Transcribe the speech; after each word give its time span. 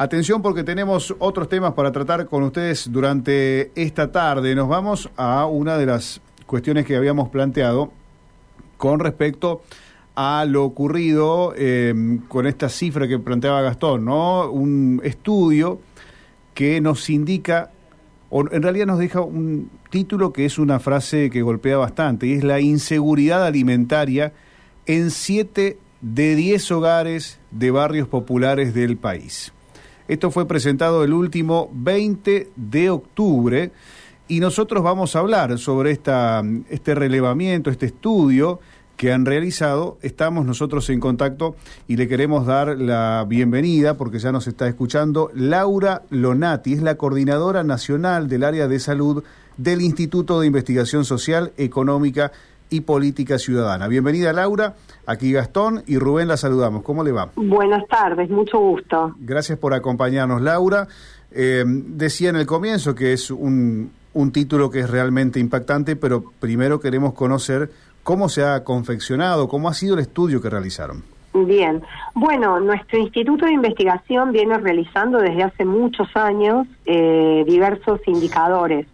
Atención 0.00 0.40
porque 0.40 0.64
tenemos 0.64 1.14
otros 1.18 1.50
temas 1.50 1.74
para 1.74 1.92
tratar 1.92 2.24
con 2.24 2.42
ustedes 2.42 2.90
durante 2.90 3.70
esta 3.74 4.10
tarde. 4.10 4.54
Nos 4.54 4.66
vamos 4.66 5.10
a 5.14 5.44
una 5.44 5.76
de 5.76 5.84
las 5.84 6.22
cuestiones 6.46 6.86
que 6.86 6.96
habíamos 6.96 7.28
planteado 7.28 7.92
con 8.78 9.00
respecto 9.00 9.60
a 10.14 10.46
lo 10.46 10.64
ocurrido 10.64 11.52
eh, 11.54 12.18
con 12.28 12.46
esta 12.46 12.70
cifra 12.70 13.06
que 13.06 13.18
planteaba 13.18 13.60
Gastón, 13.60 14.06
¿no? 14.06 14.50
Un 14.50 15.02
estudio 15.04 15.82
que 16.54 16.80
nos 16.80 17.10
indica, 17.10 17.70
o 18.30 18.50
en 18.50 18.62
realidad 18.62 18.86
nos 18.86 19.00
deja 19.00 19.20
un 19.20 19.70
título 19.90 20.32
que 20.32 20.46
es 20.46 20.58
una 20.58 20.80
frase 20.80 21.28
que 21.28 21.42
golpea 21.42 21.76
bastante, 21.76 22.26
y 22.26 22.32
es 22.32 22.42
la 22.42 22.58
inseguridad 22.58 23.44
alimentaria 23.44 24.32
en 24.86 25.10
siete 25.10 25.76
de 26.00 26.36
diez 26.36 26.72
hogares 26.72 27.38
de 27.50 27.70
barrios 27.70 28.08
populares 28.08 28.72
del 28.72 28.96
país. 28.96 29.52
Esto 30.10 30.32
fue 30.32 30.48
presentado 30.48 31.04
el 31.04 31.12
último 31.12 31.70
20 31.72 32.50
de 32.56 32.90
octubre 32.90 33.70
y 34.26 34.40
nosotros 34.40 34.82
vamos 34.82 35.14
a 35.14 35.20
hablar 35.20 35.56
sobre 35.56 35.92
esta, 35.92 36.42
este 36.68 36.96
relevamiento, 36.96 37.70
este 37.70 37.86
estudio 37.86 38.58
que 38.96 39.12
han 39.12 39.24
realizado. 39.24 39.98
Estamos 40.02 40.44
nosotros 40.44 40.90
en 40.90 40.98
contacto 40.98 41.54
y 41.86 41.94
le 41.94 42.08
queremos 42.08 42.44
dar 42.44 42.76
la 42.76 43.24
bienvenida, 43.28 43.96
porque 43.96 44.18
ya 44.18 44.32
nos 44.32 44.48
está 44.48 44.66
escuchando, 44.66 45.30
Laura 45.32 46.02
Lonati, 46.10 46.72
es 46.72 46.82
la 46.82 46.96
coordinadora 46.96 47.62
nacional 47.62 48.28
del 48.28 48.42
área 48.42 48.66
de 48.66 48.80
salud 48.80 49.22
del 49.58 49.80
Instituto 49.80 50.40
de 50.40 50.48
Investigación 50.48 51.04
Social, 51.04 51.52
Económica 51.56 52.32
y 52.70 52.82
Política 52.82 53.38
Ciudadana. 53.38 53.88
Bienvenida 53.88 54.32
Laura, 54.32 54.74
aquí 55.06 55.32
Gastón 55.32 55.82
y 55.86 55.98
Rubén 55.98 56.28
la 56.28 56.36
saludamos. 56.36 56.82
¿Cómo 56.82 57.04
le 57.04 57.12
va? 57.12 57.30
Buenas 57.36 57.86
tardes, 57.88 58.30
mucho 58.30 58.58
gusto. 58.58 59.14
Gracias 59.18 59.58
por 59.58 59.74
acompañarnos 59.74 60.40
Laura. 60.40 60.86
Eh, 61.32 61.64
decía 61.66 62.30
en 62.30 62.36
el 62.36 62.46
comienzo 62.46 62.94
que 62.94 63.12
es 63.12 63.30
un, 63.30 63.90
un 64.14 64.32
título 64.32 64.70
que 64.70 64.80
es 64.80 64.90
realmente 64.90 65.38
impactante, 65.38 65.96
pero 65.96 66.24
primero 66.40 66.80
queremos 66.80 67.12
conocer 67.14 67.70
cómo 68.02 68.28
se 68.28 68.44
ha 68.44 68.64
confeccionado, 68.64 69.48
cómo 69.48 69.68
ha 69.68 69.74
sido 69.74 69.94
el 69.94 70.00
estudio 70.00 70.40
que 70.40 70.50
realizaron. 70.50 71.02
Bien, 71.32 71.80
bueno, 72.14 72.58
nuestro 72.58 72.98
Instituto 72.98 73.46
de 73.46 73.52
Investigación 73.52 74.32
viene 74.32 74.58
realizando 74.58 75.18
desde 75.18 75.44
hace 75.44 75.64
muchos 75.64 76.08
años 76.16 76.66
eh, 76.86 77.44
diversos 77.46 78.00
indicadores 78.06 78.86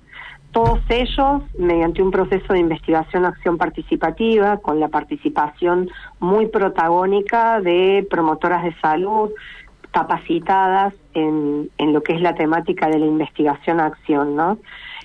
todos 0.57 0.81
ellos 0.89 1.43
mediante 1.59 2.03
un 2.03 2.11
proceso 2.11 2.55
de 2.55 2.61
investigación-acción 2.61 3.59
participativa, 3.59 4.57
con 4.57 4.81
la 4.81 4.89
participación 4.89 5.91
muy 6.19 6.47
protagónica 6.47 7.61
de 7.61 8.07
promotoras 8.09 8.65
de 8.65 8.75
salud 8.81 9.33
capacitadas 9.91 10.95
en, 11.13 11.69
en 11.77 11.93
lo 11.93 12.03
que 12.03 12.15
es 12.15 12.23
la 12.23 12.35
temática 12.35 12.89
de 12.89 12.99
la 12.99 13.05
investigación-acción, 13.05 14.35
¿no? 14.35 14.57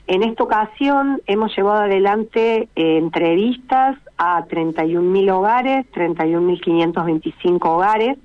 En 0.07 0.23
esta 0.23 0.41
ocasión 0.41 1.21
hemos 1.27 1.53
llevado 1.53 1.81
adelante 1.81 2.69
eh, 2.73 2.97
entrevistas 2.97 3.97
a 4.17 4.45
31.000 4.45 5.31
hogares, 5.33 5.85
31.525 5.91 7.59
hogares, 7.65 8.17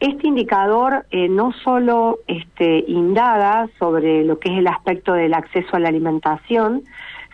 este 0.00 0.26
indicador 0.26 1.06
eh, 1.10 1.28
no 1.28 1.52
solo 1.52 2.18
este, 2.26 2.84
indaga 2.88 3.68
sobre 3.78 4.24
lo 4.24 4.38
que 4.38 4.52
es 4.52 4.58
el 4.58 4.66
aspecto 4.66 5.12
del 5.12 5.34
acceso 5.34 5.76
a 5.76 5.78
la 5.78 5.88
alimentación, 5.88 6.82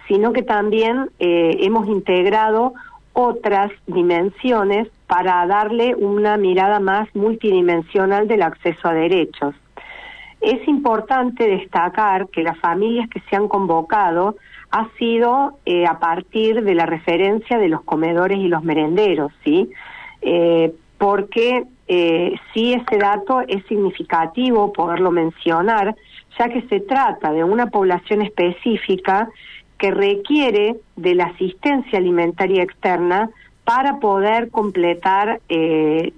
sino 0.09 0.33
que 0.33 0.43
también 0.43 1.11
eh, 1.19 1.57
hemos 1.61 1.89
integrado 1.89 2.75
otras 3.13 3.71
dimensiones 3.87 4.89
para 5.07 5.47
darle 5.47 5.95
una 5.95 6.37
mirada 6.37 6.81
más 6.81 7.09
multidimensional 7.15 8.29
del 8.29 8.43
acceso 8.43 8.89
a 8.89 8.95
derechos. 8.95 9.55
Es 10.41 10.67
importante 10.69 11.47
destacar 11.49 12.29
que 12.29 12.43
las 12.43 12.59
familias 12.59 13.09
que 13.11 13.21
se 13.29 13.37
han 13.37 13.49
convocado 13.49 14.37
ha 14.71 14.89
sido 14.99 15.59
eh, 15.67 15.87
a 15.87 15.99
partir 15.99 16.63
de 16.63 16.75
la 16.75 16.87
referencia 16.87 17.59
de 17.59 17.69
los 17.69 17.83
comedores 17.83 18.39
y 18.39 18.49
los 18.49 18.63
merenderos, 18.63 19.33
¿sí? 19.45 19.71
porque 20.99 21.65
eh, 21.93 22.37
sí 22.55 22.73
ese 22.73 22.99
dato 22.99 23.41
es 23.49 23.67
significativo 23.67 24.73
poderlo 24.73 25.11
mencionar, 25.11 25.97
ya 26.39 26.49
que 26.49 26.63
se 26.69 26.79
trata 26.79 27.33
de 27.33 27.43
una 27.43 27.67
población 27.67 28.23
específica 28.23 29.29
que 29.77 29.91
requiere 29.91 30.77
de 30.95 31.15
la 31.17 31.25
asistencia 31.25 31.99
alimentaria 31.99 32.63
externa 32.63 33.31
para 33.65 33.99
poder 33.99 34.51
completar 34.51 35.41
eh, 35.49 36.13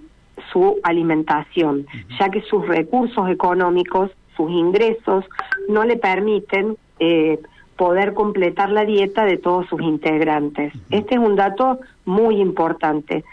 su 0.52 0.78
alimentación, 0.82 1.86
ya 2.20 2.28
que 2.28 2.42
sus 2.42 2.68
recursos 2.68 3.30
económicos, 3.30 4.10
sus 4.36 4.50
ingresos, 4.50 5.24
no 5.70 5.84
le 5.84 5.96
permiten 5.96 6.76
eh, 6.98 7.38
poder 7.78 8.12
completar 8.12 8.68
la 8.68 8.84
dieta 8.84 9.24
de 9.24 9.38
todos 9.38 9.66
sus 9.68 9.80
integrantes. 9.80 10.74
Este 10.90 11.14
es 11.14 11.20
un 11.20 11.34
dato 11.34 11.80
muy 12.04 12.42
importante. 12.42 13.24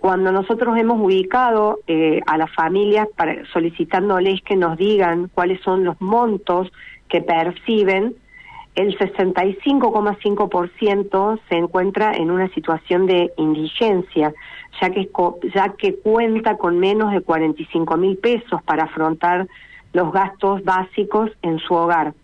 Cuando 0.00 0.32
nosotros 0.32 0.76
hemos 0.78 0.98
ubicado 0.98 1.80
eh, 1.86 2.22
a 2.26 2.38
las 2.38 2.50
familias 2.54 3.06
para, 3.16 3.44
solicitándoles 3.52 4.40
que 4.40 4.56
nos 4.56 4.78
digan 4.78 5.30
cuáles 5.34 5.60
son 5.60 5.84
los 5.84 6.00
montos 6.00 6.72
que 7.08 7.20
perciben, 7.20 8.16
el 8.76 8.96
65,5% 8.96 11.40
se 11.48 11.56
encuentra 11.56 12.14
en 12.14 12.30
una 12.30 12.48
situación 12.54 13.04
de 13.04 13.30
indigencia, 13.36 14.32
ya 14.80 14.88
que, 14.88 15.10
ya 15.54 15.74
que 15.76 15.96
cuenta 15.96 16.56
con 16.56 16.78
menos 16.78 17.12
de 17.12 17.20
45 17.20 17.98
mil 17.98 18.16
pesos 18.16 18.62
para 18.62 18.84
afrontar 18.84 19.48
los 19.92 20.10
gastos 20.12 20.64
básicos 20.64 21.30
en 21.42 21.58
su 21.58 21.74
hogar. 21.74 22.14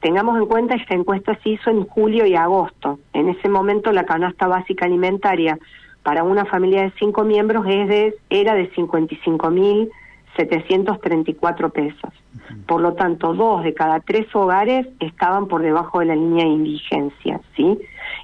Tengamos 0.00 0.36
en 0.36 0.46
cuenta, 0.46 0.74
esta 0.74 0.94
encuesta 0.94 1.38
se 1.44 1.50
hizo 1.50 1.70
en 1.70 1.86
julio 1.86 2.26
y 2.26 2.34
agosto. 2.34 2.98
En 3.12 3.28
ese 3.28 3.48
momento 3.48 3.92
la 3.92 4.04
canasta 4.04 4.48
básica 4.48 4.86
alimentaria 4.86 5.60
para 6.04 6.22
una 6.22 6.44
familia 6.44 6.82
de 6.82 6.92
cinco 6.98 7.24
miembros 7.24 7.66
es 7.66 7.88
de, 7.88 8.14
era 8.30 8.54
de 8.54 8.70
55.734 8.72 11.72
pesos. 11.72 12.12
Por 12.66 12.82
lo 12.82 12.92
tanto, 12.92 13.34
dos 13.34 13.64
de 13.64 13.74
cada 13.74 13.98
tres 14.00 14.26
hogares 14.34 14.86
estaban 15.00 15.48
por 15.48 15.62
debajo 15.62 16.00
de 16.00 16.06
la 16.06 16.14
línea 16.14 16.44
de 16.44 16.50
indigencia. 16.50 17.40
¿sí? 17.56 17.78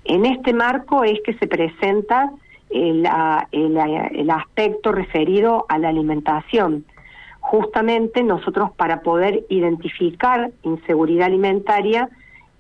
En 0.05 0.27
este 0.27 0.53
marco 0.53 1.05
es 1.05 1.21
que 1.25 1.33
se 1.35 1.49
presenta 1.49 2.31
el, 2.69 3.09
el, 3.51 3.77
el 3.77 4.31
aspecto 4.31 4.93
referido 4.93 5.65
a 5.69 5.79
la 5.79 5.89
alimentación. 5.89 6.85
Justamente 7.41 8.23
nosotros 8.23 8.71
para 8.73 9.01
poder 9.01 9.47
identificar 9.49 10.51
inseguridad 10.63 11.29
alimentaria 11.29 12.11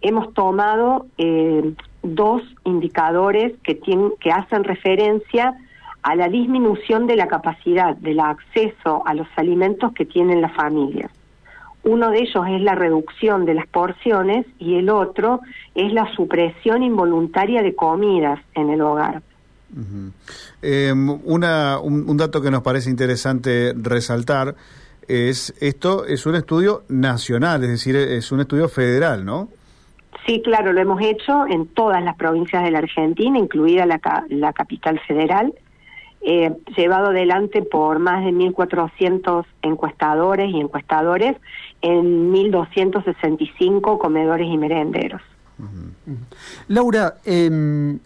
hemos 0.01 0.33
tomado 0.33 1.05
eh, 1.19 1.75
dos 2.03 2.43
indicadores 2.65 3.53
que, 3.62 3.75
tienen, 3.75 4.12
que 4.21 4.31
hacen 4.31 4.65
referencia 4.65 5.55
a 6.03 6.15
la 6.15 6.28
disminución 6.28 7.06
de 7.06 7.16
la 7.16 7.28
capacidad 7.28 7.97
del 7.97 8.21
acceso 8.21 9.03
a 9.06 9.15
los 9.15 9.27
alimentos 9.37 9.93
que 9.93 10.06
tienen 10.06 10.41
las 10.41 10.55
familias. 10.55 11.10
Uno 11.83 12.10
de 12.10 12.21
ellos 12.21 12.44
es 12.49 12.60
la 12.60 12.75
reducción 12.75 13.47
de 13.47 13.55
las 13.55 13.66
porciones 13.66 14.47
y 14.59 14.77
el 14.77 14.91
otro 14.91 15.41
es 15.75 15.93
la 15.93 16.12
supresión 16.15 16.83
involuntaria 16.83 17.62
de 17.62 17.75
comidas 17.75 18.39
en 18.55 18.71
el 18.71 18.83
hogar. 18.83 19.22
Em, 20.62 21.09
una, 21.25 21.78
un, 21.78 22.16
dato 22.16 22.43
que 22.43 22.50
nos 22.50 22.62
parece 22.62 22.91
interesante 22.91 23.72
resaltar 23.77 24.56
es 25.06 25.55
esto 25.60 26.05
es 26.06 26.27
un 26.27 26.34
estudio 26.34 26.83
nacional, 26.89 27.62
es 27.65 27.71
decir, 27.71 27.97
es 27.97 28.31
un 28.33 28.41
estudio 28.41 28.69
federal, 28.69 29.25
¿no? 29.25 29.49
Sí, 30.31 30.43
claro, 30.43 30.73
lo 30.73 30.81
hemos 30.81 31.03
hecho 31.03 31.45
en 31.49 31.67
todas 31.67 32.05
las 32.05 32.15
provincias 32.15 32.63
de 32.63 32.71
la 32.71 32.79
Argentina, 32.79 33.37
incluida 33.37 33.85
la, 33.85 34.53
capital 34.53 35.01
federal, 35.01 35.53
eh, 36.21 36.57
llevado 36.77 37.09
adelante 37.09 37.63
por 37.63 37.99
más 37.99 38.25
de 38.25 38.31
1.400 38.31 39.45
encuestadores 39.63 40.49
y 40.55 40.61
encuestadores 40.61 41.37
en 41.83 42.33
1.265 42.33 43.99
comedores 43.99 44.47
y 44.47 44.57
merenderos. 44.57 45.21
Laura, 46.69 47.16
eh, 47.25 47.99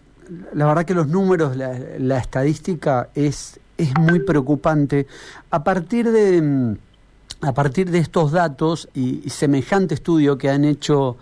la 0.55 0.65
verdad 0.65 0.83
que 0.83 0.95
los 0.95 1.07
números, 1.07 1.55
la, 1.55 2.17
estadística 2.17 3.09
es, 3.13 3.59
es 3.77 3.95
muy 3.99 4.21
preocupante. 4.21 5.05
A 5.51 5.63
partir 5.63 6.09
de, 6.09 6.75
a 7.41 7.53
partir 7.53 7.91
de 7.91 7.99
estos 7.99 8.31
datos 8.31 8.89
y 8.95 9.29
semejante 9.29 9.93
estudio 9.93 10.39
que 10.39 10.49
han 10.49 10.65
hecho 10.65 11.17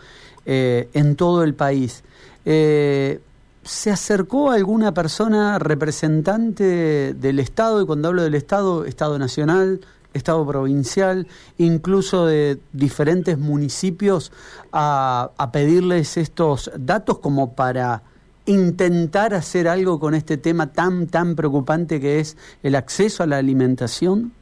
eh, 0.46 0.90
en 0.94 1.16
todo 1.16 1.44
el 1.44 1.54
país. 1.54 2.04
Eh, 2.46 3.20
¿Se 3.64 3.92
acercó 3.92 4.52
alguna 4.52 4.94
persona 4.94 5.58
representante 5.58 7.14
del 7.14 7.40
Estado, 7.40 7.82
y 7.82 7.86
cuando 7.86 8.10
hablo 8.10 8.24
del 8.24 8.36
Estado, 8.36 8.84
Estado 8.86 9.18
Nacional, 9.18 9.80
Estado 10.14 10.46
Provincial, 10.46 11.28
incluso 11.58 12.26
de 12.26 12.60
diferentes 12.74 13.38
municipios, 13.38 14.32
a, 14.72 15.32
a 15.38 15.52
pedirles 15.52 16.18
estos 16.18 16.72
datos 16.78 17.20
como 17.20 17.54
para 17.54 18.04
intentar 18.46 19.34
hacer 19.34 19.68
algo 19.68 20.00
con 20.00 20.14
este 20.14 20.38
tema 20.38 20.68
tan, 20.68 21.08
tan 21.08 21.36
preocupante 21.36 22.00
que 22.02 22.20
es 22.20 22.38
el 22.62 22.76
acceso 22.76 23.24
a 23.24 23.28
la 23.28 23.38
alimentación? 23.38 24.34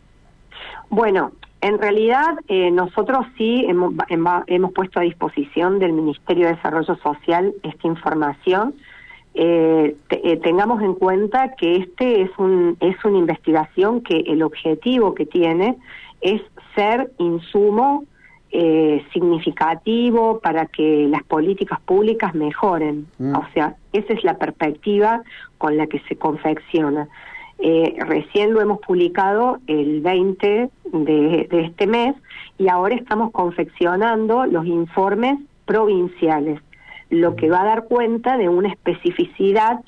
Bueno, 0.90 1.32
En 1.62 1.78
realidad, 1.78 2.40
eh, 2.48 2.72
nosotros 2.72 3.26
sí 3.38 3.66
hemos, 3.68 3.94
hemos, 4.10 4.74
puesto 4.74 5.00
a 5.00 5.04
disposición 5.04 5.78
del 5.78 5.94
Ministerio 5.94 6.48
de 6.48 6.56
Desarrollo 6.56 6.96
Social 6.96 7.54
esta 7.62 7.88
información. 7.88 8.74
Eh, 9.36 9.96
eh, 10.10 10.38
tengamos 10.38 10.82
en 10.82 10.96
cuenta 10.96 11.54
que 11.56 11.78
este 11.78 12.24
es, 12.24 12.32
un, 12.40 12.78
es 12.80 12.96
una 13.06 13.20
investigación 13.20 14.02
que 14.02 14.22
el 14.28 14.42
objetivo 14.42 15.14
que 15.14 15.28
tiene 15.28 15.78
es 16.20 16.42
ser 16.76 17.12
insumo 17.18 18.06
significativo 19.14 20.42
para 20.42 20.66
que 20.66 21.08
las 21.08 21.24
políticas 21.24 21.80
públicas 21.80 22.36
mejoren. 22.36 23.08
Mm. 23.18 23.34
O 23.34 23.48
sea, 23.54 23.78
esa 23.94 24.12
es 24.12 24.26
la 24.26 24.38
perspectiva 24.38 25.24
con 25.58 25.78
la 25.78 25.88
que 25.88 26.00
se 26.10 26.18
confecciona. 26.18 27.08
Eh, 27.64 27.96
recién 28.00 28.54
lo 28.54 28.62
hemos 28.62 28.80
publicado 28.80 29.60
el 29.68 30.02
20 30.02 30.72
de, 30.94 31.48
este 31.52 31.86
mes 31.86 32.16
y 32.58 32.70
ahora 32.70 32.96
estamos 32.96 33.32
confeccionando 33.32 34.48
los 34.48 34.66
informes 34.66 35.38
provinciales, 35.66 36.60
lo 37.12 37.36
que 37.36 37.52
va 37.52 37.62
a 37.62 37.66
dar 37.66 37.84
cuenta 37.86 38.38
de 38.38 38.50
una 38.50 38.70
especificidad 38.70 39.82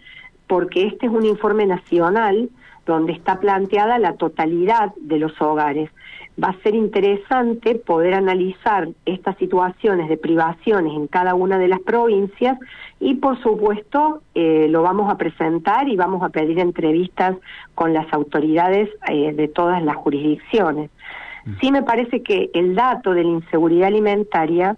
porque 0.46 0.86
este 0.86 1.08
es 1.08 1.12
un 1.12 1.26
informe 1.26 1.66
nacional 1.66 2.52
donde 2.86 3.14
está 3.14 3.40
planteada 3.40 3.98
la 3.98 4.18
totalidad 4.18 4.94
de 4.98 5.18
los 5.18 5.42
hogares 5.42 5.90
va 6.42 6.50
a 6.50 6.62
ser 6.64 6.74
interesante 6.74 7.76
poder 7.76 8.16
analizar 8.16 8.90
estas 9.06 9.38
situaciones 9.38 10.10
de 10.10 10.18
privaciones 10.18 10.94
en 10.94 11.08
cada 11.08 11.36
una 11.36 11.60
de 11.60 11.68
las 11.68 11.80
provincias 11.80 12.58
y 13.00 13.16
por 13.16 13.42
supuesto 13.42 14.22
eh, 14.34 14.68
lo 14.70 14.82
vamos 14.82 15.12
a 15.12 15.18
presentar 15.18 15.88
y 15.88 15.96
vamos 15.96 16.24
a 16.24 16.30
pedir 16.30 16.60
entrevistas 16.60 17.36
con 17.76 17.94
las 17.94 18.12
autoridades 18.14 18.90
eh, 19.10 19.34
de 19.34 19.48
todas 19.48 19.84
las 19.84 19.96
jurisdicciones. 19.98 20.90
Mm. 21.46 21.52
Sí 21.62 21.72
me 21.72 21.84
parece 21.84 22.24
que 22.24 22.50
el 22.54 22.74
dato 22.74 23.14
de 23.14 23.24
la 23.24 23.30
inseguridad 23.30 23.88
alimentaria, 23.88 24.76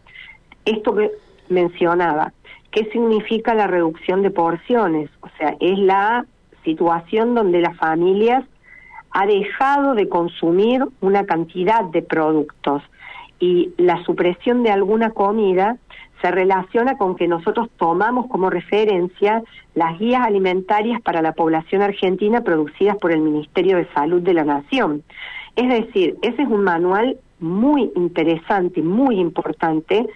esto 0.65 0.93
que 0.93 1.11
mencionaba, 1.47 2.33
¿qué 2.71 2.85
significa 2.91 3.53
la 3.53 3.67
reducción 3.67 4.23
de 4.23 4.31
porciones? 4.31 5.09
O 5.21 5.29
sea, 5.37 5.55
es 5.61 5.79
la 5.79 6.25
situación 6.65 7.35
donde 7.35 7.61
las 7.61 7.77
familias 7.77 8.43
ha 9.15 9.25
dejado 9.25 9.95
de 9.95 10.09
consumir 10.09 10.83
una 10.99 11.25
cantidad 11.25 11.85
de 11.85 12.01
productos 12.01 12.83
y 13.39 13.71
la 13.77 14.03
supresión 14.03 14.61
de 14.61 14.71
alguna 14.71 15.11
comida 15.11 15.77
se 16.21 16.31
relaciona 16.31 16.97
con 16.97 17.15
que 17.15 17.25
nosotros 17.25 17.69
tomamos 17.77 18.27
como 18.27 18.49
referencia 18.49 19.41
las 19.73 19.97
guías 19.99 20.21
alimentarias 20.21 21.01
para 21.01 21.21
la 21.21 21.31
población 21.31 21.81
argentina 21.81 22.41
producidas 22.41 22.97
por 22.97 23.13
el 23.13 23.21
Ministerio 23.21 23.77
de 23.77 23.87
Salud 23.93 24.21
de 24.21 24.33
la 24.33 24.43
Nación. 24.43 25.01
Es 25.55 25.69
decir, 25.69 26.17
ese 26.21 26.41
es 26.41 26.49
un 26.49 26.65
manual 26.65 27.17
muy 27.39 27.93
interesante, 27.95 28.81
muy 28.81 29.17
importante, 29.21 30.07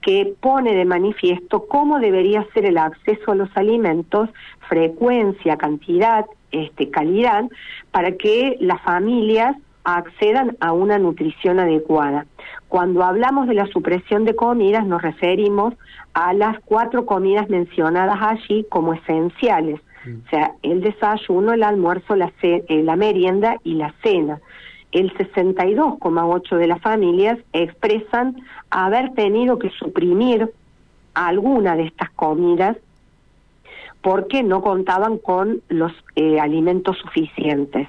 que 0.00 0.32
pone 0.40 0.74
de 0.74 0.86
manifiesto 0.86 1.66
cómo 1.66 1.98
debería 1.98 2.46
ser 2.54 2.64
el 2.64 2.78
acceso 2.78 3.32
a 3.32 3.34
los 3.34 3.54
alimentos, 3.54 4.30
frecuencia, 4.66 5.58
cantidad 5.58 6.24
este, 6.64 6.90
calidad 6.90 7.44
para 7.90 8.12
que 8.12 8.56
las 8.60 8.80
familias 8.82 9.56
accedan 9.84 10.56
a 10.60 10.72
una 10.72 10.98
nutrición 10.98 11.60
adecuada. 11.60 12.26
Cuando 12.68 13.04
hablamos 13.04 13.46
de 13.46 13.54
la 13.54 13.66
supresión 13.66 14.24
de 14.24 14.34
comidas 14.34 14.84
nos 14.84 15.00
referimos 15.00 15.74
a 16.12 16.32
las 16.32 16.58
cuatro 16.64 17.06
comidas 17.06 17.48
mencionadas 17.48 18.18
allí 18.20 18.66
como 18.68 18.94
esenciales, 18.94 19.80
mm. 20.04 20.26
o 20.26 20.30
sea, 20.30 20.52
el 20.62 20.80
desayuno, 20.80 21.52
el 21.52 21.62
almuerzo, 21.62 22.16
la, 22.16 22.32
eh, 22.42 22.64
la 22.82 22.96
merienda 22.96 23.58
y 23.62 23.74
la 23.74 23.94
cena. 24.02 24.40
El 24.90 25.12
62,8 25.14 26.56
de 26.56 26.66
las 26.66 26.80
familias 26.80 27.38
expresan 27.52 28.36
haber 28.70 29.12
tenido 29.14 29.58
que 29.58 29.70
suprimir 29.70 30.50
alguna 31.14 31.76
de 31.76 31.84
estas 31.84 32.10
comidas 32.10 32.76
porque 34.02 34.42
no 34.42 34.62
contaban 34.62 35.18
con 35.18 35.62
los 35.68 35.92
eh, 36.14 36.40
alimentos 36.40 36.96
suficientes. 36.98 37.88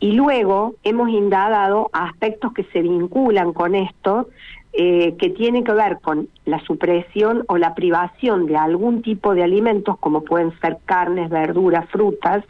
Y 0.00 0.12
luego 0.12 0.74
hemos 0.82 1.10
indagado 1.10 1.88
aspectos 1.92 2.52
que 2.52 2.64
se 2.64 2.82
vinculan 2.82 3.52
con 3.52 3.74
esto, 3.74 4.28
eh, 4.72 5.14
que 5.18 5.30
tienen 5.30 5.62
que 5.64 5.72
ver 5.72 6.00
con 6.00 6.28
la 6.44 6.58
supresión 6.64 7.44
o 7.46 7.56
la 7.56 7.74
privación 7.74 8.46
de 8.46 8.56
algún 8.56 9.02
tipo 9.02 9.34
de 9.34 9.44
alimentos, 9.44 9.98
como 9.98 10.24
pueden 10.24 10.58
ser 10.60 10.78
carnes, 10.86 11.30
verduras, 11.30 11.88
frutas. 11.90 12.42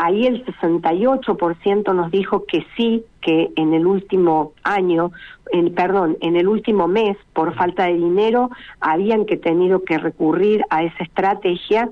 Ahí 0.00 0.28
el 0.28 0.44
68% 0.44 1.92
nos 1.92 2.12
dijo 2.12 2.44
que 2.46 2.64
sí, 2.76 3.04
que 3.20 3.50
en 3.56 3.74
el 3.74 3.84
último 3.84 4.52
año, 4.62 5.10
en, 5.50 5.74
perdón, 5.74 6.16
en 6.20 6.36
el 6.36 6.46
último 6.46 6.86
mes, 6.86 7.16
por 7.32 7.52
falta 7.56 7.86
de 7.86 7.94
dinero, 7.94 8.48
habían 8.78 9.26
que 9.26 9.36
tenido 9.36 9.82
que 9.82 9.98
recurrir 9.98 10.64
a 10.70 10.84
esa 10.84 11.02
estrategia. 11.02 11.90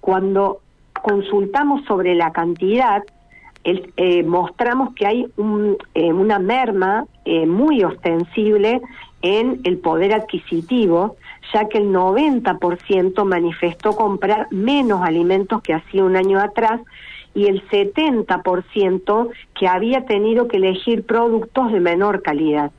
Cuando 0.00 0.62
consultamos 1.00 1.84
sobre 1.84 2.16
la 2.16 2.32
cantidad, 2.32 3.04
eh, 3.62 4.24
mostramos 4.24 4.92
que 4.96 5.06
hay 5.06 5.26
eh, 5.94 6.12
una 6.12 6.40
merma 6.40 7.06
eh, 7.24 7.46
muy 7.46 7.84
ostensible 7.84 8.82
en 9.22 9.60
el 9.62 9.78
poder 9.78 10.12
adquisitivo, 10.12 11.14
ya 11.52 11.68
que 11.68 11.78
el 11.78 11.92
90% 11.92 13.24
manifestó 13.24 13.92
comprar 13.94 14.48
menos 14.50 15.02
alimentos 15.02 15.62
que 15.62 15.72
hacía 15.72 16.02
un 16.02 16.16
año 16.16 16.40
atrás 16.40 16.80
y 17.34 17.46
el 17.46 17.66
70% 17.68 19.28
que 19.58 19.68
había 19.68 20.04
tenido 20.06 20.48
que 20.48 20.58
elegir 20.58 21.04
productos 21.04 21.72
de 21.72 21.80
menor 21.80 22.22
calidad. 22.22 22.70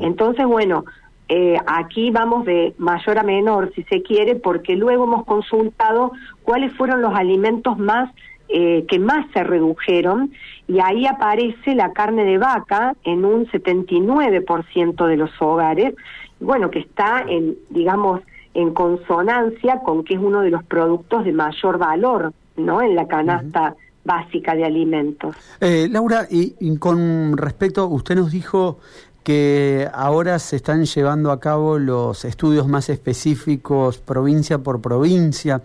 Entonces, 0.00 0.46
bueno, 0.46 0.84
eh, 1.28 1.58
aquí 1.66 2.10
vamos 2.10 2.46
de 2.46 2.74
mayor 2.78 3.18
a 3.18 3.22
menor, 3.22 3.72
si 3.74 3.82
se 3.84 4.02
quiere, 4.02 4.36
porque 4.36 4.76
luego 4.76 5.04
hemos 5.04 5.24
consultado 5.26 6.12
cuáles 6.44 6.72
fueron 6.74 7.02
los 7.02 7.14
alimentos 7.14 7.76
más 7.78 8.10
eh, 8.48 8.84
que 8.88 9.00
más 9.00 9.26
se 9.32 9.42
redujeron 9.42 10.30
y 10.68 10.78
ahí 10.78 11.04
aparece 11.04 11.74
la 11.74 11.92
carne 11.92 12.24
de 12.24 12.38
vaca 12.38 12.94
en 13.02 13.24
un 13.24 13.46
79% 13.46 15.04
de 15.04 15.16
los 15.16 15.30
hogares, 15.40 15.94
bueno, 16.38 16.70
que 16.70 16.78
está 16.78 17.24
en, 17.26 17.56
digamos, 17.70 18.20
en 18.54 18.72
consonancia 18.72 19.80
con 19.80 20.04
que 20.04 20.14
es 20.14 20.20
uno 20.20 20.42
de 20.42 20.50
los 20.50 20.62
productos 20.62 21.24
de 21.24 21.32
mayor 21.32 21.78
valor, 21.78 22.32
¿no? 22.56 22.82
En 22.82 22.94
la 22.94 23.08
canasta 23.08 23.74
básica 24.06 24.54
de 24.54 24.64
alimentos. 24.64 25.36
Eh, 25.60 25.88
Laura, 25.90 26.26
y, 26.30 26.76
con 26.78 27.36
respecto, 27.36 27.86
usted 27.88 28.14
nos 28.14 28.30
dijo 28.30 28.78
que 29.22 29.88
ahora 29.92 30.38
se 30.38 30.56
están 30.56 30.84
llevando 30.84 31.32
a 31.32 31.40
cabo 31.40 31.78
los 31.78 32.24
estudios 32.24 32.68
más 32.68 32.88
específicos 32.88 33.98
provincia 33.98 34.58
por 34.58 34.80
provincia. 34.80 35.62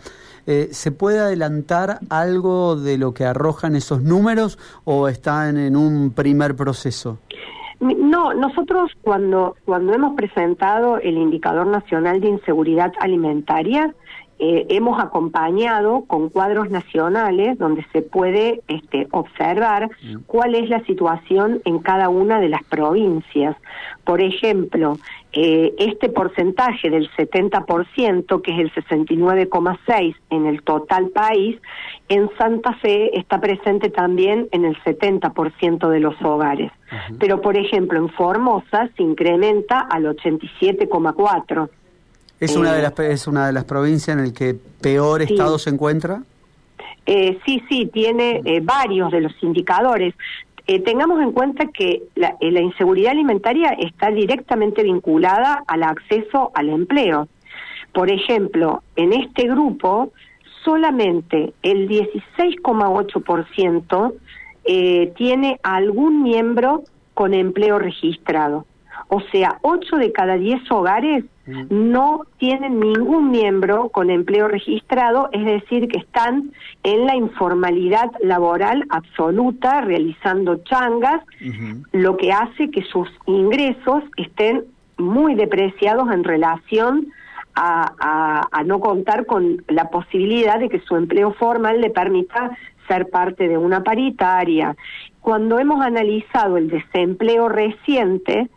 Eh, 0.47 0.69
¿Se 0.71 0.91
puede 0.91 1.19
adelantar 1.19 1.99
algo 2.09 2.75
de 2.75 2.97
lo 2.97 3.13
que 3.13 3.25
arrojan 3.25 3.75
esos 3.75 4.01
números 4.01 4.57
o 4.83 5.07
están 5.07 5.57
en 5.57 5.75
un 5.75 6.11
primer 6.11 6.55
proceso? 6.55 7.19
No, 7.79 8.33
nosotros 8.33 8.91
cuando, 9.01 9.55
cuando 9.65 9.93
hemos 9.93 10.15
presentado 10.15 10.97
el 10.97 11.17
Indicador 11.17 11.65
Nacional 11.65 12.21
de 12.21 12.29
Inseguridad 12.29 12.91
Alimentaria, 12.99 13.95
eh, 14.43 14.65
hemos 14.69 14.99
acompañado 14.99 16.05
con 16.07 16.29
cuadros 16.29 16.71
nacionales 16.71 17.59
donde 17.59 17.85
se 17.93 18.01
puede 18.01 18.63
este, 18.67 19.07
observar 19.11 19.91
cuál 20.25 20.55
es 20.55 20.67
la 20.67 20.83
situación 20.85 21.61
en 21.63 21.77
cada 21.77 22.09
una 22.09 22.39
de 22.39 22.49
las 22.49 22.63
provincias. 22.63 23.55
Por 24.03 24.19
ejemplo, 24.19 24.97
eh, 25.33 25.75
este 25.77 26.09
porcentaje 26.09 26.89
del 26.89 27.07
70%, 27.11 28.41
que 28.41 28.51
es 28.51 28.59
el 28.59 28.73
69,6% 28.73 30.15
en 30.31 30.47
el 30.47 30.63
total 30.63 31.09
país, 31.09 31.61
en 32.09 32.27
Santa 32.39 32.73
Fe 32.77 33.15
está 33.19 33.39
presente 33.39 33.91
también 33.91 34.47
en 34.51 34.65
el 34.65 34.75
70% 34.81 35.87
de 35.87 35.99
los 35.99 36.19
hogares. 36.23 36.71
Pero, 37.19 37.41
por 37.41 37.57
ejemplo, 37.57 37.99
en 37.99 38.09
Formosa 38.09 38.89
se 38.97 39.03
incrementa 39.03 39.81
al 39.81 40.05
87,4%. 40.05 41.69
¿Es, 42.41 42.55
una 42.55 42.73
de 42.73 42.79
eh, 42.79 42.81
las, 42.81 42.99
¿Es 42.99 43.27
una 43.27 43.45
de 43.45 43.53
las 43.53 43.65
provincias 43.65 44.17
en 44.17 44.23
el 44.23 44.33
que 44.33 44.55
peor 44.55 45.21
estado 45.21 45.59
se 45.59 45.69
encuentra? 45.69 46.23
Eh, 47.05 47.37
sí, 47.45 47.61
sí, 47.69 47.87
tiene 47.93 48.41
eh, 48.43 48.61
varios 48.63 49.11
de 49.11 49.21
los 49.21 49.33
indicadores. 49.43 50.15
tengamos 50.83 51.21
en 51.21 51.33
cuenta 51.33 51.67
que 51.67 52.01
la, 52.15 52.35
la, 52.41 52.61
inseguridad 52.61 53.11
alimentaria 53.11 53.73
está 53.73 54.09
directamente 54.09 54.81
vinculada 54.81 55.63
al 55.67 55.83
acceso 55.83 56.49
al 56.55 56.69
empleo. 56.69 57.27
Por 57.93 58.09
ejemplo, 58.09 58.81
en 58.95 59.13
este 59.13 59.47
grupo, 59.47 60.11
solamente 60.63 61.53
el 61.61 61.87
16,8% 61.87 64.15
tiene 65.15 65.59
algún 65.61 66.23
miembro 66.23 66.85
con 67.13 67.35
empleo 67.35 67.77
registrado. 67.77 68.65
O 69.09 69.21
sea, 69.31 69.59
8 69.61 69.97
de 69.97 70.11
cada 70.11 70.37
10 70.37 70.71
hogares 70.71 71.23
no 71.47 72.25
tienen 72.37 72.79
ningún 72.79 73.31
miembro 73.31 73.89
con 73.89 74.09
empleo 74.09 74.47
registrado, 74.47 75.29
es 75.31 75.43
decir, 75.43 75.87
que 75.87 75.97
están 75.97 76.51
en 76.83 77.05
la 77.05 77.15
informalidad 77.15 78.11
laboral 78.21 78.85
absoluta, 78.89 79.81
realizando 79.81 80.57
changas, 80.57 81.23
lo 81.91 82.17
que 82.17 82.31
hace 82.31 82.69
que 82.69 82.83
sus 82.83 83.09
ingresos 83.25 84.03
estén 84.17 84.65
muy 84.97 85.35
depreciados 85.35 86.11
en 86.11 86.23
relación 86.23 87.07
a, 87.55 88.47
a, 88.51 88.63
no 88.63 88.79
contar 88.79 89.25
con 89.25 89.63
la 89.67 89.89
posibilidad 89.89 90.59
de 90.59 90.69
que 90.69 90.79
su 90.79 90.95
empleo 90.95 91.33
formal 91.33 91.81
le 91.81 91.89
permita 91.89 92.57
ser 92.87 93.09
parte 93.09 93.47
de 93.47 93.57
una 93.57 93.83
paritaria. 93.83 94.75
Cuando 95.19 95.59
hemos 95.59 95.83
analizado 95.83 96.57
el 96.57 96.69
desempleo 96.69 97.49
reciente, 97.49 98.49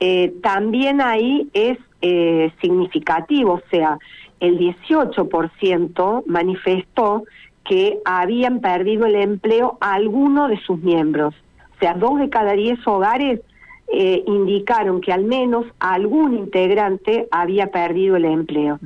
eh, 0.00 0.34
también 0.42 1.00
ahí 1.00 1.48
es 1.52 1.78
eh, 2.02 2.52
significativo, 2.60 3.54
o 3.54 3.62
sea, 3.70 3.98
el 4.40 4.58
18% 4.58 6.24
manifestó 6.26 7.24
que 7.64 7.98
habían 8.04 8.60
perdido 8.60 9.06
el 9.06 9.16
empleo 9.16 9.78
a 9.80 9.94
alguno 9.94 10.48
de 10.48 10.58
sus 10.60 10.78
miembros. 10.80 11.34
O 11.76 11.78
sea, 11.80 11.94
dos 11.94 12.18
de 12.18 12.30
cada 12.30 12.52
diez 12.52 12.78
hogares 12.86 13.40
eh, 13.88 14.24
indicaron 14.26 15.00
que 15.00 15.12
al 15.12 15.24
menos 15.24 15.66
algún 15.78 16.36
integrante 16.36 17.28
había 17.30 17.68
perdido 17.68 18.16
el 18.16 18.24
empleo. 18.24 18.78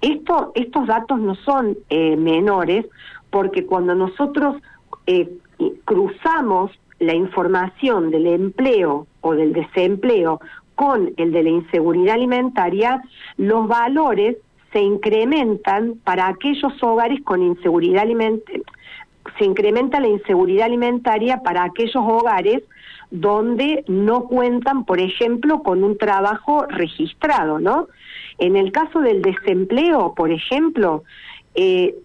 Esto, 0.00 0.52
estos 0.54 0.86
datos 0.86 1.18
no 1.20 1.34
son 1.36 1.76
eh, 1.90 2.16
menores 2.16 2.86
porque 3.30 3.66
cuando 3.66 3.94
nosotros 3.94 4.56
eh, 5.06 5.28
cruzamos 5.84 6.72
la 6.98 7.14
información 7.14 8.10
del 8.10 8.26
empleo 8.26 9.06
o 9.20 9.34
del 9.34 9.52
desempleo 9.52 10.40
con 10.78 11.12
el 11.16 11.32
de 11.32 11.42
la 11.42 11.48
inseguridad 11.48 12.14
alimentaria, 12.14 13.02
los 13.36 13.66
valores 13.66 14.36
se 14.72 14.80
incrementan 14.80 15.96
para 16.04 16.28
aquellos 16.28 16.72
hogares 16.80 17.20
con 17.24 17.42
inseguridad 17.42 18.02
alimentaria, 18.02 18.62
se 19.36 19.44
incrementa 19.44 19.98
la 19.98 20.06
inseguridad 20.06 20.66
alimentaria 20.66 21.42
para 21.42 21.64
aquellos 21.64 21.96
hogares 21.96 22.62
donde 23.10 23.82
no 23.88 24.26
cuentan, 24.26 24.84
por 24.84 25.00
ejemplo, 25.00 25.64
con 25.64 25.82
un 25.82 25.98
trabajo 25.98 26.64
registrado, 26.68 27.58
¿no? 27.58 27.88
En 28.38 28.54
el 28.54 28.70
caso 28.70 29.00
del 29.00 29.20
desempleo, 29.20 30.14
por 30.14 30.30
ejemplo, 30.30 31.02
eh, 31.56 31.96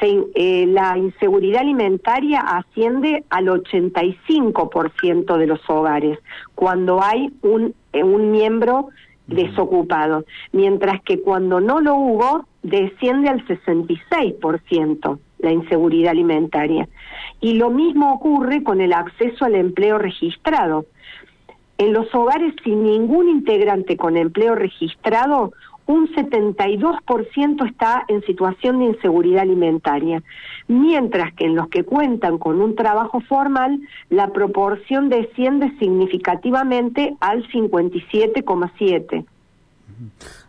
eh, 0.00 0.66
la 0.68 0.96
inseguridad 0.96 1.60
alimentaria 1.60 2.40
asciende 2.40 3.24
al 3.28 3.48
85% 3.48 5.36
de 5.36 5.46
los 5.46 5.60
hogares, 5.68 6.18
cuando 6.54 7.02
hay 7.02 7.30
un, 7.42 7.74
un 7.94 8.30
miembro 8.30 8.88
desocupado, 9.26 10.24
mientras 10.52 11.02
que 11.02 11.20
cuando 11.20 11.60
no 11.60 11.80
lo 11.80 11.94
hubo, 11.94 12.46
desciende 12.62 13.28
al 13.28 13.46
66% 13.46 15.18
la 15.38 15.52
inseguridad 15.52 16.12
alimentaria. 16.12 16.88
Y 17.40 17.54
lo 17.54 17.70
mismo 17.70 18.14
ocurre 18.14 18.62
con 18.62 18.80
el 18.80 18.92
acceso 18.92 19.44
al 19.44 19.56
empleo 19.56 19.98
registrado. 19.98 20.86
En 21.78 21.92
los 21.92 22.14
hogares 22.14 22.54
sin 22.62 22.84
ningún 22.84 23.28
integrante 23.28 23.96
con 23.96 24.16
empleo 24.16 24.54
registrado, 24.54 25.52
un 25.86 26.08
72% 26.14 27.68
está 27.68 28.04
en 28.08 28.22
situación 28.22 28.78
de 28.78 28.86
inseguridad 28.86 29.42
alimentaria, 29.42 30.22
mientras 30.68 31.32
que 31.34 31.46
en 31.46 31.54
los 31.54 31.68
que 31.68 31.84
cuentan 31.84 32.38
con 32.38 32.60
un 32.60 32.74
trabajo 32.76 33.20
formal, 33.20 33.80
la 34.10 34.32
proporción 34.32 35.08
desciende 35.08 35.72
significativamente 35.78 37.16
al 37.20 37.46
57,7%. 37.48 39.24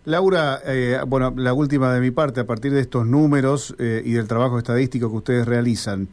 Laura, 0.05 0.59
eh, 0.65 0.99
bueno, 1.07 1.33
la 1.35 1.53
última 1.53 1.93
de 1.93 2.01
mi 2.01 2.11
parte, 2.11 2.41
a 2.41 2.45
partir 2.45 2.73
de 2.73 2.81
estos 2.81 3.05
números 3.05 3.75
eh, 3.79 4.01
y 4.03 4.11
del 4.13 4.27
trabajo 4.27 4.57
estadístico 4.57 5.09
que 5.09 5.15
ustedes 5.15 5.45
realizan, 5.45 6.09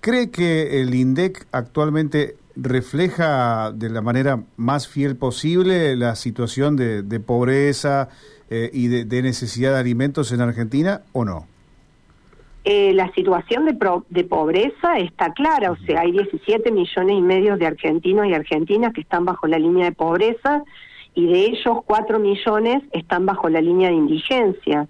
¿cree 0.00 0.30
que 0.30 0.80
el 0.80 0.94
INDEC 0.94 1.46
actualmente 1.52 2.36
refleja 2.56 3.72
de 3.72 3.90
la 3.90 4.00
manera 4.00 4.42
más 4.56 4.88
fiel 4.88 5.16
posible 5.16 5.96
la 5.96 6.14
situación 6.16 6.76
de, 6.76 7.20
pobreza 7.20 8.08
eh, 8.50 8.70
y 8.72 8.88
de, 8.88 9.22
necesidad 9.22 9.72
de 9.72 9.80
alimentos 9.80 10.32
en 10.32 10.40
Argentina 10.40 11.02
o 11.12 11.24
no? 11.24 11.46
la 12.62 13.10
situación 13.14 13.64
de, 13.64 13.76
de 14.10 14.24
pobreza 14.24 14.98
está 14.98 15.32
clara, 15.32 15.72
o 15.72 15.76
sea, 15.78 16.02
hay 16.02 16.12
17 16.12 16.70
millones 16.70 17.16
y 17.16 17.20
medio 17.20 17.56
de 17.56 17.66
argentinos 17.66 18.26
y 18.26 18.34
argentinas 18.34 18.92
que 18.92 19.00
están 19.00 19.24
bajo 19.24 19.48
la 19.48 19.58
línea 19.58 19.86
de 19.86 19.92
pobreza 19.92 20.62
y 21.14 21.26
de 21.26 21.46
ellos 21.46 21.78
4 21.86 22.18
millones 22.18 22.82
están 22.92 23.26
bajo 23.26 23.48
la 23.48 23.60
línea 23.60 23.88
de 23.88 23.96
indigencia. 23.96 24.88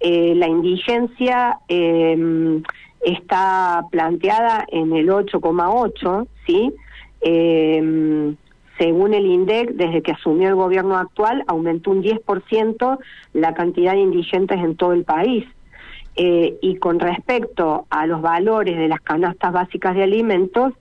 Eh, 0.00 0.34
la 0.34 0.48
indigencia 0.48 1.58
em, 1.68 2.62
está 3.00 3.84
planteada 3.90 4.66
en 4.68 4.92
el 4.92 5.08
8,8, 5.08 6.26
¿sí? 6.46 6.72
Eh, 7.20 8.34
según 8.78 9.14
el 9.14 9.26
INDEC, 9.26 9.72
desde 9.72 10.02
que 10.02 10.12
asumió 10.12 10.48
el 10.48 10.54
gobierno 10.54 10.96
actual, 10.96 11.44
aumentó 11.46 11.90
un 11.90 12.02
10% 12.02 12.98
la 13.34 13.54
cantidad 13.54 13.92
de 13.92 14.00
indigentes 14.00 14.58
en 14.58 14.76
todo 14.76 14.92
el 14.92 15.04
país. 15.04 15.44
Eh, 16.14 16.58
y 16.60 16.76
con 16.76 17.00
respecto 17.00 17.86
a 17.88 18.06
los 18.06 18.20
valores 18.20 18.76
de 18.76 18.88
las 18.88 19.00
canastas 19.00 19.52
básicas 19.52 19.94
de 19.94 20.02
alimentos, 20.02 20.74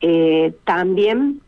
eh, 0.00 0.54
también 0.64 1.40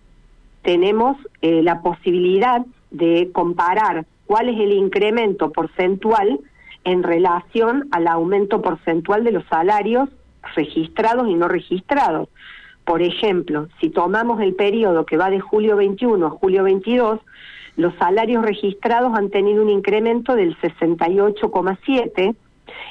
tenemos 0.63 1.17
eh, 1.41 1.63
la 1.63 1.81
posibilidad 1.83 2.65
de 2.91 3.31
comparar 3.33 4.07
cuál 4.27 4.49
es 4.49 4.59
el 4.59 4.73
incremento 4.73 5.53
porcentual 5.53 6.41
en 6.85 7.03
relación 7.03 7.89
al 7.91 8.09
aumento 8.09 8.61
porcentual 8.61 9.25
de 9.25 9.33
los 9.33 9.45
salarios 9.47 10.09
registrados 10.55 11.29
y 11.29 11.35
no 11.35 11.49
registrados. 11.49 12.29
Por 12.89 13.03
ejemplo, 13.03 13.69
si 13.83 13.91
tomamos 13.91 14.41
el 14.41 14.55
periodo 14.55 15.05
que 15.05 15.19
va 15.19 15.29
de 15.29 15.41
julio 15.41 15.77
21 15.77 16.27
a 16.27 16.31
julio 16.31 16.65
22, 16.65 17.21
los 17.77 17.95
salarios 17.97 18.43
registrados 18.43 19.13
han 19.15 19.29
tenido 19.29 19.63
un 19.63 19.69
incremento 19.69 20.35
del 20.35 20.57
68,7 20.57 22.35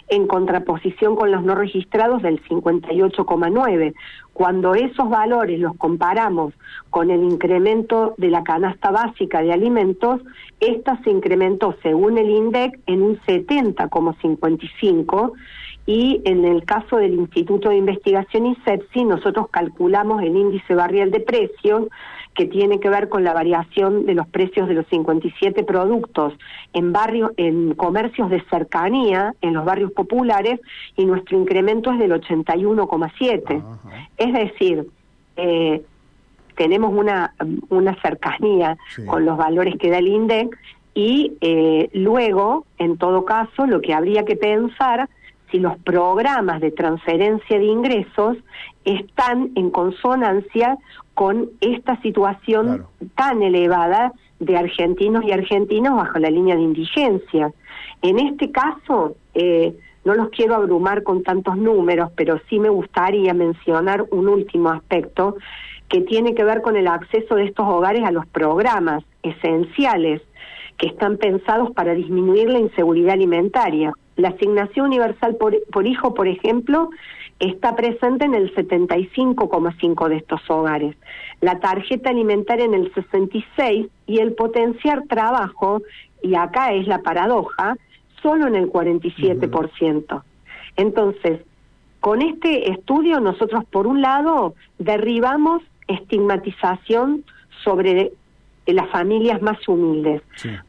en 0.10 0.28
contraposición 0.28 1.16
con 1.16 1.32
los 1.32 1.44
no 1.44 1.56
registrados 1.56 2.22
del 2.22 2.40
58,9. 2.44 3.96
Cuando 4.34 4.76
esos 4.76 5.10
valores 5.10 5.60
los 5.60 5.76
comparamos 5.78 6.54
con 6.92 7.10
el 7.10 7.24
incremento 7.24 8.14
de 8.18 8.30
la 8.30 8.44
canasta 8.44 8.92
básica 8.92 9.42
de 9.42 9.52
alimentos, 9.52 10.22
esta 10.60 11.02
se 11.02 11.10
incrementó 11.10 11.76
según 11.82 12.20
el 12.20 12.30
INDEC 12.30 12.80
en 12.86 13.02
un 13.02 13.20
70,55 13.22 15.32
y 15.88 16.22
en 16.26 16.44
el 16.44 16.66
caso 16.66 16.98
del 16.98 17.14
Instituto 17.14 17.70
de 17.70 17.78
Investigación 17.78 18.46
ISEPSI 18.46 19.06
nosotros 19.06 19.48
calculamos 19.50 20.22
el 20.22 20.36
índice 20.36 20.76
barrial 20.76 21.12
de 21.12 21.22
precios 21.22 21.86
que 22.36 22.46
tiene 22.46 22.80
que 22.80 22.90
ver 22.90 23.08
con 23.08 23.24
la 23.24 23.34
variación 23.34 24.06
de 24.06 24.14
los 24.14 24.28
precios 24.28 24.68
de 24.68 24.76
los 24.76 24.86
57 24.88 25.64
productos 25.64 26.34
en 26.74 26.92
barrios, 26.92 27.32
en 27.38 27.74
comercios 27.74 28.30
de 28.30 28.44
cercanía, 28.50 29.34
en 29.42 29.54
los 29.54 29.66
barrios 29.66 29.92
populares, 29.94 30.60
y 30.98 31.06
nuestro 31.06 31.40
incremento 31.40 31.92
es 31.92 32.00
del 32.00 32.12
81,7. 32.12 33.64
Es 34.18 34.34
decir, 34.34 34.88
eh, 35.38 35.82
tenemos 36.56 36.94
una, 36.94 37.34
una 37.70 38.00
cercanía 38.02 38.78
con 39.08 39.26
los 39.26 39.38
valores 39.38 39.76
que 39.80 39.90
da 39.90 40.00
el 40.00 40.08
INDEC 40.10 40.56
y 40.94 41.38
eh, 41.42 41.90
luego, 41.94 42.66
en 42.78 42.98
todo 42.98 43.24
caso, 43.24 43.66
lo 43.66 43.82
que 43.82 43.94
habría 43.94 44.26
que 44.26 44.36
pensar 44.36 45.10
si 45.52 45.60
los 45.60 45.78
programas 45.80 46.62
de 46.62 46.72
transferencia 46.72 47.58
de 47.58 47.66
ingresos 47.66 48.38
están 48.86 49.52
en 49.56 49.70
consonancia 49.70 50.78
con 51.14 51.50
esta 51.62 52.00
situación 52.02 52.86
tan 53.16 53.42
elevada 53.42 54.12
de 54.40 54.58
argentinos 54.58 55.24
y 55.26 55.32
argentinas 55.32 55.96
bajo 55.96 56.20
la 56.20 56.30
línea 56.30 56.56
de 56.56 56.62
indigencia. 56.62 57.52
En 58.02 58.20
este 58.20 58.52
caso, 58.52 59.16
eh, 59.34 59.74
no 60.06 60.14
los 60.14 60.30
quiero 60.30 60.56
abrumar 60.56 61.04
con 61.04 61.24
tantos 61.24 61.58
números, 61.58 62.12
pero 62.16 62.40
sí 62.50 62.60
me 62.60 62.70
gustaría 62.70 63.34
mencionar 63.34 64.06
un 64.12 64.28
último 64.28 64.70
aspecto 64.70 65.36
que 65.90 66.02
tiene 66.02 66.36
que 66.36 66.44
ver 66.44 66.62
con 66.62 66.76
el 66.76 66.88
acceso 66.88 67.36
de 67.36 67.46
estos 67.46 67.68
hogares 67.68 68.04
a 68.04 68.12
los 68.12 68.26
programas 68.28 69.04
esenciales 69.24 70.22
que 70.78 70.88
están 70.88 71.18
pensados 71.18 71.72
para 71.72 71.94
disminuir 71.94 72.50
la 72.50 72.60
inseguridad 72.60 73.14
alimentaria. 73.14 73.92
La 74.18 74.30
asignación 74.30 74.88
universal 74.88 75.36
por, 75.36 75.56
por 75.72 75.88
hijo, 75.88 76.14
por 76.14 76.28
ejemplo, 76.28 76.90
está 77.40 77.76
presente 77.76 78.26
en 78.26 78.34
el 78.34 78.54
75,5 78.54 80.10
de 80.10 80.18
estos 80.18 80.42
hogares, 80.50 80.96
la 81.42 81.60
tarjeta 81.60 82.10
alimentaria 82.10 82.66
en 82.66 82.74
el 82.74 82.94
66 82.94 83.88
y 84.08 84.20
el 84.20 84.34
potenciar 84.34 85.04
trabajo, 85.08 85.82
y 86.24 86.36
acá 86.36 86.74
es 86.74 86.88
la 86.88 87.00
paradoja, 87.04 87.78
solo 88.22 88.48
en 88.48 88.56
el 88.56 88.72
47%. 88.72 90.24
Entonces, 90.78 91.42
con 92.00 92.22
este 92.22 92.72
estudio 92.72 93.20
nosotros, 93.20 93.66
por 93.66 93.86
un 93.88 94.02
lado, 94.02 94.56
derribamos 94.80 95.62
estigmatización 95.88 97.24
sobre 97.64 98.14
las 98.66 98.90
familias 98.90 99.42
más 99.42 99.66
humildes. 99.68 100.22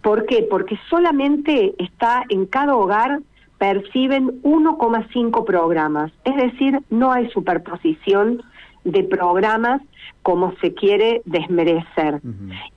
¿Por 0.02 0.26
qué? 0.26 0.47
Porque 0.49 0.78
solamente 0.88 1.75
está 1.78 2.25
en 2.28 2.47
cada 2.47 2.76
hogar 2.76 3.21
perciben 3.58 4.40
1,5 4.42 5.44
programas, 5.44 6.12
es 6.24 6.36
decir, 6.36 6.80
no 6.90 7.12
hay 7.12 7.28
superposición 7.30 8.42
de 8.84 9.02
programas 9.04 9.82
como 10.22 10.54
se 10.60 10.74
quiere 10.74 11.22
desmerecer. 11.24 12.20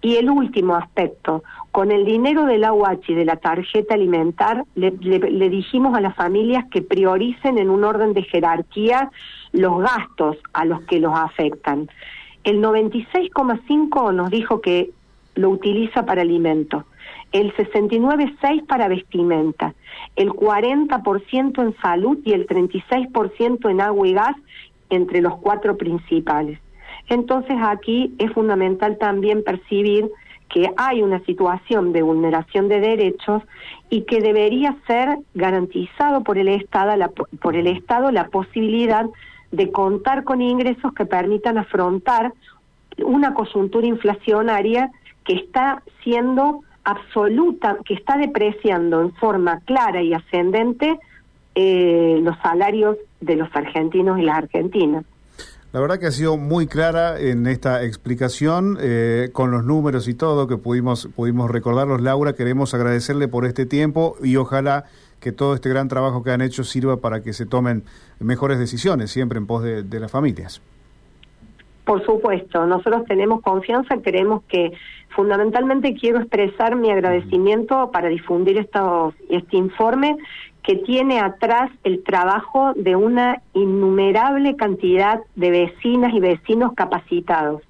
Y 0.02 0.16
el 0.16 0.30
último 0.30 0.76
aspecto, 0.76 1.44
con 1.72 1.92
el 1.92 2.06
dinero 2.06 2.46
del 2.46 2.64
AUH 2.64 3.02
y 3.08 3.14
de 3.14 3.26
la 3.26 3.38
tarjeta 3.38 3.94
alimentar, 3.94 4.66
le, 4.76 4.92
le 4.92 5.50
dijimos 5.50 5.96
a 5.96 6.02
las 6.02 6.16
familias 6.16 6.66
que 6.72 6.82
prioricen 6.82 7.58
en 7.58 7.70
un 7.70 7.84
orden 7.84 8.14
de 8.14 8.24
jerarquía 8.24 9.12
los 9.52 9.80
gastos 9.80 10.38
a 10.54 10.66
los 10.66 10.82
que 10.84 11.00
los 11.00 11.18
afectan. 11.18 11.90
El 12.44 12.62
96,5 12.62 14.14
nos 14.14 14.32
dijo 14.32 14.62
que 14.62 14.92
lo 15.36 15.50
utiliza 15.50 16.06
para 16.06 16.22
alimentos, 16.22 16.84
el 17.32 17.54
69,6 17.56 18.66
para 18.66 18.88
vestimenta, 18.88 19.74
el 20.16 20.30
40% 20.30 21.62
en 21.62 21.76
salud 21.82 22.20
y 22.26 22.34
el 22.34 22.46
36% 22.48 23.70
en 23.70 23.82
agua 23.82 24.08
y 24.08 24.14
gas 24.14 24.36
entre 24.90 25.22
los 25.22 25.38
cuatro 25.38 25.78
principales. 25.78 26.60
Entonces 27.08 27.58
aquí 27.62 28.14
es 28.20 28.32
fundamental 28.34 28.98
también 28.98 29.44
percibir 29.44 30.10
que 30.50 30.70
hay 30.76 31.02
una 31.02 31.24
situación 31.26 31.94
de 31.94 32.02
vulneración 32.02 32.68
de 32.68 32.82
derechos 32.82 33.42
y 33.90 34.02
que 34.02 34.20
debería 34.20 34.76
ser 34.86 35.18
garantizado 35.34 36.24
por 36.24 36.38
el 36.38 36.50
Estado 36.50 36.94
por 37.42 37.56
el 37.56 37.68
Estado 37.68 38.12
la 38.12 38.28
posibilidad 38.28 39.06
de 39.52 39.72
contar 39.72 40.24
con 40.24 40.42
ingresos 40.42 40.94
que 40.94 41.06
permitan 41.06 41.58
afrontar 41.58 42.34
una 43.04 43.34
coyuntura 43.34 43.88
inflacionaria 43.88 44.92
que 45.26 45.34
está 45.34 45.84
siendo 46.04 46.62
absoluta, 46.84 47.78
que 47.86 47.94
está 47.94 48.18
depreciando 48.18 49.02
en 49.02 49.14
forma 49.16 49.60
clara 49.62 50.02
y 50.02 50.14
ascendente 50.14 51.00
eh, 51.56 52.20
los 52.22 52.38
salarios 52.40 52.98
de 53.20 53.36
los 53.36 53.50
argentinos 53.54 54.20
y 54.20 54.24
las 54.24 54.38
argentinas. 54.38 55.06
La 55.74 55.80
verdad 55.80 56.00
que 56.00 56.08
ha 56.08 56.12
sido 56.12 56.36
muy 56.36 56.68
clara 56.68 57.18
en 57.18 57.48
esta 57.48 57.84
explicación, 57.84 58.78
eh, 58.82 59.30
con 59.32 59.52
los 59.52 59.64
números 59.64 60.10
y 60.10 60.14
todo 60.14 60.48
que 60.48 60.58
pudimos, 60.58 61.08
pudimos 61.16 61.50
recordarlos. 61.50 62.02
Laura, 62.02 62.34
queremos 62.34 62.74
agradecerle 62.74 63.30
por 63.30 63.46
este 63.46 63.66
tiempo 63.66 64.18
y 64.22 64.36
ojalá 64.36 64.86
que 65.22 65.32
todo 65.32 65.54
este 65.56 65.70
gran 65.70 65.88
trabajo 65.88 66.24
que 66.24 66.32
han 66.32 66.42
hecho 66.42 66.66
sirva 66.66 66.98
para 66.98 67.22
que 67.22 67.32
se 67.32 67.46
tomen 67.46 67.84
mejores 68.20 68.60
decisiones, 68.60 69.12
siempre 69.12 69.38
en 69.38 69.48
pos 69.48 69.64
de 69.64 70.00
las 70.00 70.12
familias. 70.12 70.62
Por 71.92 72.06
supuesto, 72.06 72.66
nosotros 72.66 73.04
tenemos 73.04 73.42
confianza, 73.42 73.98
creemos 74.02 74.44
que 74.44 74.72
fundamentalmente 75.10 75.94
quiero 75.94 76.20
expresar 76.20 76.78
mi 76.78 76.90
agradecimiento 76.90 77.92
para 77.92 78.08
difundir 78.08 78.60
estos, 78.60 79.14
este 79.28 79.58
informe 79.58 80.16
que 80.64 80.78
tiene 80.78 81.20
atrás 81.20 81.70
el 81.84 82.02
trabajo 82.02 82.72
de 82.78 82.96
una 82.96 83.42
innumerable 83.54 84.56
cantidad 84.56 85.20
de 85.36 85.52
vecinas 85.52 86.14
y 86.14 86.22
vecinos 86.22 86.72
capacitados 86.76 87.62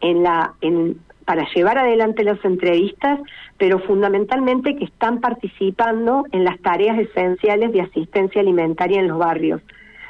en 0.00 0.24
la, 0.24 0.54
en, 0.60 0.98
para 1.24 1.46
llevar 1.54 1.78
adelante 1.78 2.24
las 2.24 2.44
entrevistas, 2.44 3.20
pero 3.58 3.78
fundamentalmente 3.78 4.74
que 4.74 4.86
están 4.86 5.20
participando 5.20 6.24
en 6.32 6.42
las 6.42 6.58
tareas 6.62 6.98
esenciales 6.98 7.70
de 7.70 7.82
asistencia 7.82 8.40
alimentaria 8.40 8.98
en 8.98 9.06
los 9.06 9.18
barrios. 9.18 9.62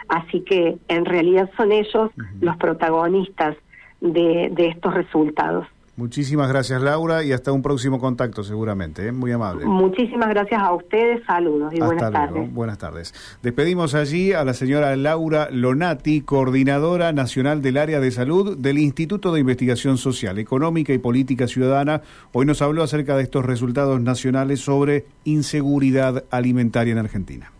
Así 0.08 0.40
que 0.40 0.78
en 0.88 1.04
realidad 1.04 1.50
son 1.56 1.72
ellos 1.72 2.10
los 2.40 2.56
protagonistas 2.56 3.56
de, 4.02 4.52
estos 4.58 4.94
resultados. 4.94 5.66
Muchísimas 5.94 6.48
gracias 6.48 6.80
Laura 6.80 7.22
y 7.22 7.32
hasta 7.32 7.52
un 7.52 7.60
próximo 7.60 8.00
contacto 8.00 8.42
seguramente, 8.42 9.08
¿eh? 9.08 9.12
muy 9.12 9.30
amable. 9.30 9.66
Muchísimas 9.66 10.30
gracias 10.30 10.60
a 10.60 10.72
ustedes, 10.72 11.22
saludos 11.26 11.72
y 11.74 11.80
buenas 11.80 12.10
tardes. 12.10 12.52
Buenas 12.54 12.78
tardes. 12.78 13.38
Despedimos 13.42 13.94
allí 13.94 14.32
a 14.32 14.42
la 14.42 14.54
señora 14.54 14.96
Laura 14.96 15.48
Lonati, 15.50 16.22
coordinadora 16.22 17.12
nacional 17.12 17.60
del 17.60 17.76
área 17.76 18.00
de 18.00 18.10
salud 18.10 18.56
del 18.56 18.78
Instituto 18.78 19.34
de 19.34 19.40
Investigación 19.40 19.98
Social, 19.98 20.38
Económica 20.38 20.94
y 20.94 20.98
Política 20.98 21.46
Ciudadana. 21.46 22.00
Hoy 22.32 22.46
nos 22.46 22.62
habló 22.62 22.82
acerca 22.82 23.14
de 23.14 23.24
estos 23.24 23.44
resultados 23.44 24.00
nacionales 24.00 24.60
sobre 24.60 25.04
inseguridad 25.24 26.24
alimentaria 26.30 26.92
en 26.92 26.98
Argentina. 26.98 27.52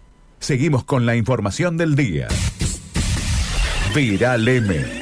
Seguimos 0.43 0.83
con 0.83 1.07
la 1.07 1.15
información 1.15 1.77
del 1.77 1.95
día. 1.95 2.27
Viral 3.95 4.49
M 4.49 5.02